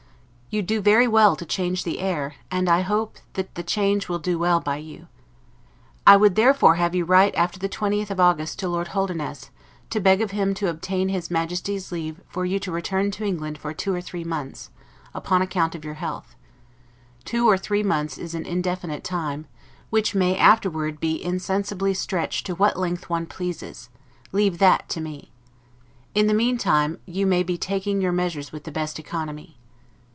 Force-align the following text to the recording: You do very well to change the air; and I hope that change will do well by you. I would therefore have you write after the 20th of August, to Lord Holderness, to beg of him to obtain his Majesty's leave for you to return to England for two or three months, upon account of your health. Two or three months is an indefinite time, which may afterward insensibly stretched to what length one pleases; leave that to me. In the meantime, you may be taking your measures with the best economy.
You 0.53 0.61
do 0.61 0.81
very 0.81 1.07
well 1.07 1.37
to 1.37 1.45
change 1.45 1.85
the 1.85 1.99
air; 2.01 2.35
and 2.51 2.67
I 2.67 2.81
hope 2.81 3.15
that 3.35 3.67
change 3.67 4.09
will 4.09 4.19
do 4.19 4.37
well 4.37 4.59
by 4.59 4.75
you. 4.83 5.07
I 6.05 6.17
would 6.17 6.35
therefore 6.35 6.75
have 6.75 6.93
you 6.93 7.05
write 7.05 7.33
after 7.35 7.57
the 7.57 7.69
20th 7.69 8.09
of 8.11 8.19
August, 8.19 8.59
to 8.59 8.67
Lord 8.67 8.89
Holderness, 8.89 9.49
to 9.91 10.01
beg 10.01 10.21
of 10.21 10.31
him 10.31 10.53
to 10.55 10.67
obtain 10.67 11.07
his 11.07 11.31
Majesty's 11.31 11.89
leave 11.93 12.19
for 12.27 12.43
you 12.43 12.59
to 12.59 12.69
return 12.69 13.11
to 13.11 13.23
England 13.23 13.59
for 13.59 13.73
two 13.73 13.93
or 13.95 14.01
three 14.01 14.25
months, 14.25 14.71
upon 15.13 15.41
account 15.41 15.73
of 15.73 15.85
your 15.85 15.93
health. 15.93 16.35
Two 17.23 17.47
or 17.47 17.57
three 17.57 17.81
months 17.81 18.17
is 18.17 18.35
an 18.35 18.45
indefinite 18.45 19.05
time, 19.05 19.45
which 19.89 20.13
may 20.13 20.35
afterward 20.35 21.01
insensibly 21.01 21.93
stretched 21.93 22.45
to 22.45 22.55
what 22.55 22.77
length 22.77 23.09
one 23.09 23.25
pleases; 23.25 23.87
leave 24.33 24.57
that 24.57 24.89
to 24.89 24.99
me. 24.99 25.31
In 26.13 26.27
the 26.27 26.33
meantime, 26.33 26.99
you 27.05 27.25
may 27.25 27.41
be 27.41 27.57
taking 27.57 28.01
your 28.01 28.11
measures 28.11 28.51
with 28.51 28.65
the 28.65 28.69
best 28.73 28.99
economy. 28.99 29.55